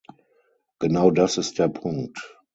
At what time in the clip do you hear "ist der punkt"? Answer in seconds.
1.37-2.33